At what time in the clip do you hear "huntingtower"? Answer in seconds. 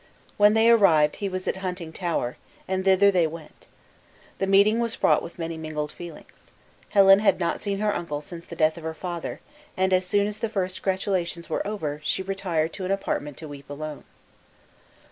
1.57-2.35